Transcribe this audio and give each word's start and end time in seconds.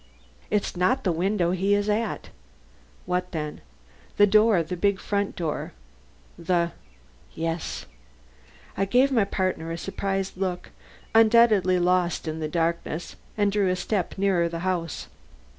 "It's 0.49 0.75
not 0.75 1.03
the 1.03 1.11
windows 1.11 1.59
he 1.59 1.75
is 1.75 1.87
at." 1.87 2.29
"What 3.05 3.31
then?" 3.33 3.61
"The 4.17 4.25
door, 4.25 4.63
the 4.63 4.75
big 4.75 4.99
front 4.99 5.35
door." 5.35 5.73
"The" 6.39 6.71
"Yes." 7.35 7.85
I 8.75 8.85
gave 8.85 9.11
my 9.11 9.25
partner 9.25 9.71
a 9.71 9.77
surprised 9.77 10.37
look, 10.37 10.71
undoubtedly 11.13 11.77
lost 11.77 12.27
in 12.27 12.39
the 12.39 12.47
darkness, 12.49 13.15
and 13.37 13.51
drew 13.51 13.69
a 13.69 13.75
step 13.75 14.17
nearer 14.17 14.49
the 14.49 14.61
house. 14.65 15.05